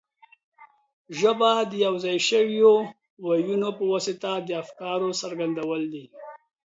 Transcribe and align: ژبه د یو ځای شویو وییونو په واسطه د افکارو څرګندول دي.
ژبه 1.19 1.51
د 1.69 1.71
یو 1.85 1.93
ځای 2.03 2.17
شویو 2.27 2.73
وییونو 3.25 3.69
په 3.77 3.83
واسطه 3.91 4.31
د 4.47 4.49
افکارو 4.63 5.09
څرګندول 5.21 5.81
دي. 5.93 6.05